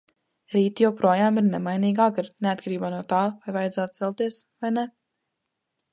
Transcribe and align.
Rīti 0.53 0.85
joprojām 0.85 1.37
ir 1.41 1.45
nemainīgi 1.49 2.03
agri, 2.07 2.33
neatkarībā 2.47 2.91
no 2.95 3.03
tā, 3.15 3.21
vai 3.45 3.57
vajadzētu 3.61 4.01
celties, 4.03 4.41
vai 4.65 4.77
ne. 4.79 4.91